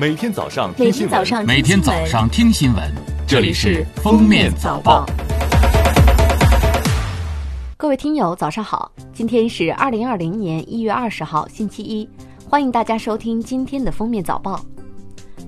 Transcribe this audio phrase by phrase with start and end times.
[0.00, 2.94] 每天早上听新闻，天早上每天早上听新闻，
[3.26, 5.04] 这里是封面早报。
[7.76, 8.92] 各位听友，早上好！
[9.12, 12.08] 今天是二零二零年一月二十号，星期一，
[12.48, 14.64] 欢迎大家收听今天的封面早报。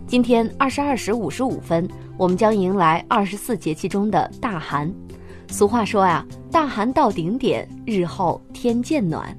[0.09, 1.89] 今天二十二时五十五分，
[2.19, 4.93] 我们将迎来二十四节气中的大寒。
[5.47, 9.33] 俗话说呀，大寒到顶点，日后天渐暖。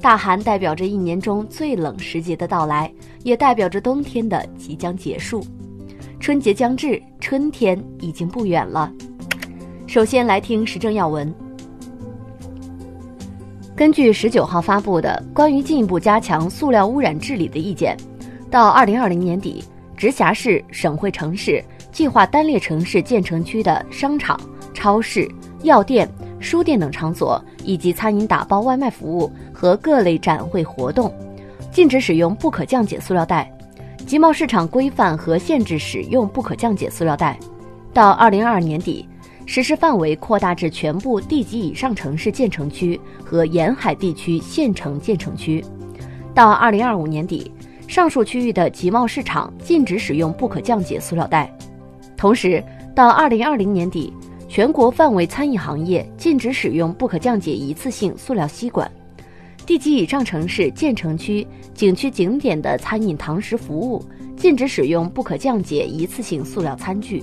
[0.00, 2.90] 大寒代表着一年中最冷时节的到来，
[3.22, 5.44] 也代表着冬天的即将结束。
[6.18, 8.90] 春节将至，春天已经不远了。
[9.86, 11.32] 首先来听时政要闻。
[13.76, 17.96] 根据十九号发布的关于进一步加强塑料污染治理的意见，
[18.50, 19.62] 到二零二零年底，
[19.96, 24.38] 直辖市、省会城市计划单列城市建成区的商场、
[24.72, 25.30] 超市、
[25.62, 26.08] 药店、
[26.40, 31.14] 书店等场所，以及餐饮打包外卖服务和各类展会活动，
[31.70, 33.46] 禁止使用不可降解塑料袋；
[34.04, 37.38] 集贸市场规范和限制使用不可降解塑料袋。
[37.92, 39.06] 到二零二二年底。
[39.46, 45.64] 实施范围扩大至全部地级以上城市建成区和沿海地区县城建成区。
[46.32, 47.50] 到二零二五年底，
[47.88, 51.52] 上述区域的集贸市场禁止使用不可降解塑料袋。
[52.16, 52.62] 同时，
[52.94, 54.12] 到二零二零年底，
[54.50, 58.90] 全国范围餐饮行业禁止使用不可降解一次性塑料吸管。
[59.64, 64.04] 地级以上城市建成区、景区景点的餐饮堂食服务
[64.36, 67.22] 禁止使用不可降解一次性塑料餐具。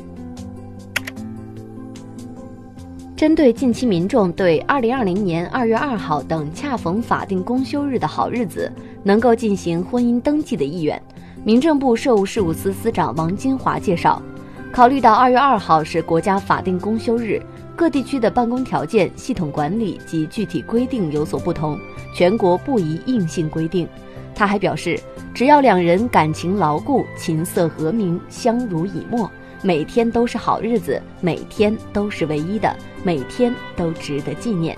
[3.13, 8.71] 针对近期民众对二零二零年二月二号等恰逢法定公休日的好日子
[9.03, 11.01] 能够进行婚姻登记的意愿，
[11.43, 14.21] 民政部社务事务司司长王金华介绍，
[14.71, 17.41] 考虑到二月二号是国家法定公休日，
[17.75, 21.79] 各地区的办公条件、系统管理及具体规定有所不同，
[22.13, 23.87] 全国不宜硬性规定。
[24.35, 24.99] 他还表示，
[25.33, 29.29] 只要两人感情牢固、琴瑟和鸣、相濡以沫。
[29.63, 32.71] 每天都是好日子，每天都是唯一的，
[33.03, 34.77] 每天都值得纪念。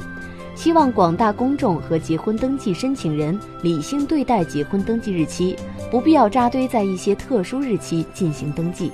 [0.56, 5.58] 希望广大公众和结婚登记申请人理性对待结婚登记日期，
[5.92, 8.90] 不必要扎堆在一些特殊日期进行登记。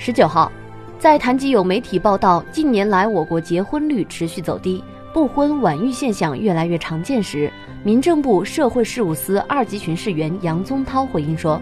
[0.00, 0.50] 十九号，
[0.96, 4.82] 在谈及有媒体报道近年来我国结婚率持续走低，
[5.12, 7.50] 不婚晚育现象越来越常见时，
[7.82, 11.60] 民政部社会事务司二级巡视员杨宗涛回应说。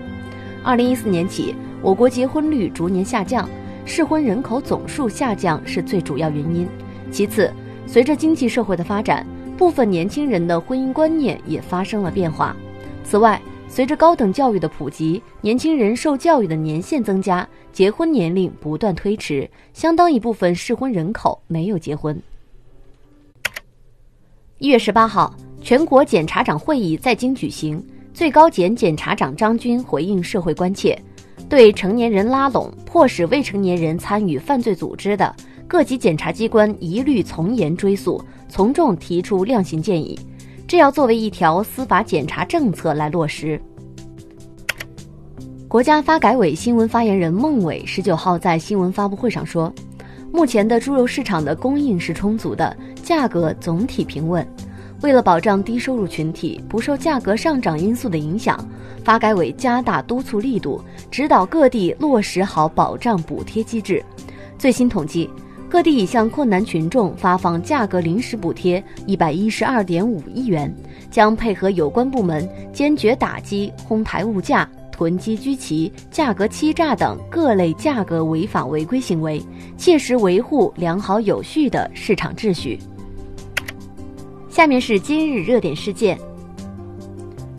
[0.63, 3.49] 二零一四年起，我国结婚率逐年下降，
[3.87, 6.69] 适婚人口总数下降是最主要原因。
[7.11, 7.51] 其次，
[7.87, 9.27] 随着经济社会的发展，
[9.57, 12.55] 部分年轻人的婚姻观念也发生了变化。
[13.03, 17.47] 此外，随着高等教育的普及，年轻人受教育的年限增加，
[17.77, 22.19] 结婚年龄不断推迟，相当一部分适婚人口没有结婚。
[24.57, 27.87] 一月十八号，全国检察长会议在京举行。
[28.15, 30.99] 最高检检察长张军回应社会关切，
[31.51, 35.37] 对成年人拉拢、迫使未成年人参与犯罪组织的，
[35.69, 40.19] 各级检察机关一律从严追诉，从重提出量刑建议，
[40.67, 43.61] 这要作为一条司法检察政策来落实。
[45.69, 49.72] 国家发改委新闻发言人孟伟十九号在新闻发布会上说，
[50.32, 54.47] 目前的猪肉市场的供应是充足的，价格总体平稳。
[55.03, 58.65] 为了保障低收入群体不受价格上涨因素的影响，
[59.03, 64.03] 发改委加大督促力度，指导各地落实好保障补贴机制。
[64.56, 65.28] 最新统计，
[65.69, 70.72] 各地已向困难群众发放价格临时补贴一百一十二点五亿元，
[71.10, 74.66] 将配合有关部门坚决打击哄抬物价、
[74.97, 79.43] 囤积居奇、价格欺诈等各类价格违法违规行为，
[79.77, 82.79] 切实维护良好有序的市场秩序。
[84.49, 86.19] 下面是今日热点事件。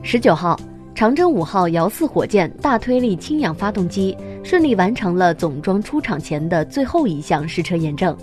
[0.02, 0.60] 十九号，
[0.96, 8.18] 长征五号遥四火箭大推力氢氧发动机顺利完成了总装出厂前的最后一项试车验证，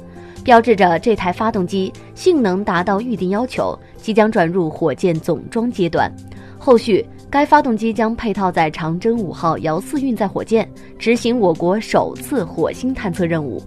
[0.45, 6.13] 标志着这台发动机性能达到预定要求，即将转入火箭总装阶段。
[6.59, 10.69] 后续，该发动机将配套在长征五号遥四运载火箭，
[10.99, 13.61] 执行我国首次火星探测任务。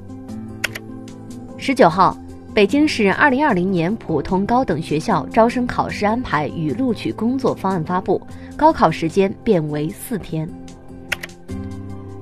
[1.57, 2.15] 十九号。
[2.53, 8.19] 北京市二零二零年普通高等学校招生考试安排与录取工作方案发布，
[8.55, 10.49] 高考时间变为四天。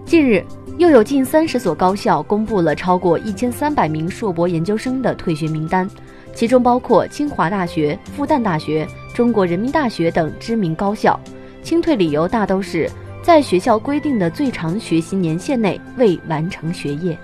[0.06, 0.44] 近日，
[0.78, 5.90] 又有近三十所高校公布了超过一千三百名硕博研究生的退学名单，
[6.34, 11.20] 其中包括清华大学、复旦大学、中国人民大学等知名高校。
[11.64, 12.90] 清退理由大都是
[13.24, 17.18] 在学校规定的最长学习年限内未完成学业。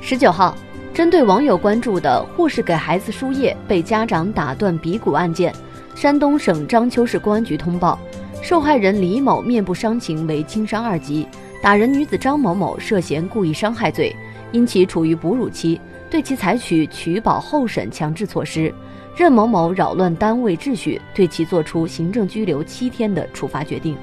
[0.00, 0.54] 十九号。
[0.94, 5.50] 针对网友关注的护士给孩子输液被家长打断鼻骨案件，
[5.94, 7.98] 山东省章丘市公安局通报，
[8.42, 11.26] 受害人李某面部伤情为轻伤二级，
[11.62, 14.12] 打人女子张某某涉嫌故意伤害罪，
[14.50, 15.80] 因其处于哺乳期，
[16.10, 18.74] 对其采取取保候审强制措施。
[19.16, 23.96] 任某某扰乱单位秩序，对其作出行政拘留七天的处罚决定。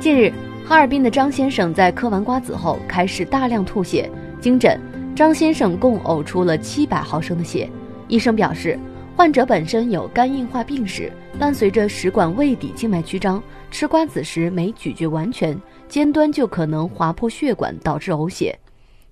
[0.00, 0.32] 近日，
[0.66, 4.10] 哈尔滨的张先生在嗑完瓜子后开始大量吐血，
[4.40, 4.80] 经诊，
[5.14, 7.70] 张先生共呕出了七百毫升的血。
[8.08, 8.76] 医生表示，
[9.14, 15.56] 患者本身有肝硬化病史，伴随着食管胃底静脉曲张，吃瓜子时没咀嚼完全，
[15.88, 18.58] 尖端就可能划破血管，导致呕血。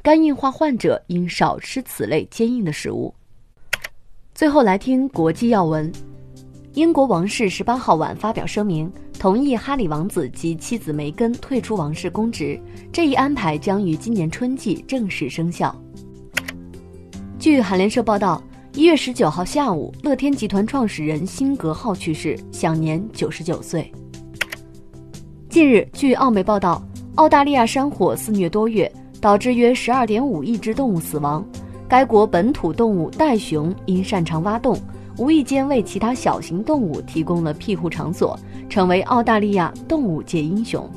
[0.02, 3.14] 肝硬化患者应少吃此类坚硬的食物。
[4.34, 5.92] 最后来听国际要闻，
[6.72, 12.58] 英国王室十八号晚发表声明，同意哈里王子及妻子梅根退出王室公职，
[12.90, 15.78] 这一安排将于今年春季正式生效。
[17.38, 18.42] 据韩联社报道，
[18.72, 23.90] 一月十九号下午，乐天集团创始人辛格浩去世，享年九十九岁。
[25.48, 26.80] 近日，据澳媒报道，
[27.16, 28.90] 澳大利亚山火肆虐多月，
[29.20, 31.44] 导致约十二点五亿只动物死亡。
[31.88, 34.78] 该国本土动物袋熊因擅长挖洞，
[35.18, 38.38] 无意间为其他小型动物提供了庇护场所，
[38.68, 40.88] 成为澳大利亚动物界英雄。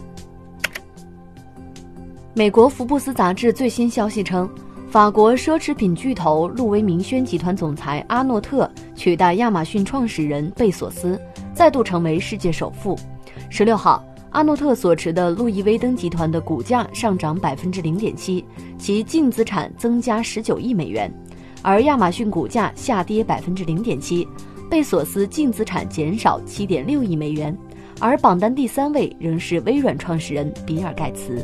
[2.35, 4.47] 美国福布斯杂志最新消息称，
[4.93, 11.19] 法国奢侈品巨头路威明轩集团总裁阿诺特取代亚马逊创始人贝索斯，
[11.51, 12.95] 再度成为世界首富。
[13.49, 14.05] 十六号。
[14.29, 18.45] 阿诺特所持的路易威登集团的股价上涨百分之零点七，
[18.77, 21.09] 其净资产增加十九亿美元；
[21.63, 24.27] 而亚马逊股价下跌百分之零点七，
[24.69, 27.57] 贝索斯净资产减少七点六亿美元。
[27.99, 31.43] 而榜单第三位仍是微软创始人比尔盖茨。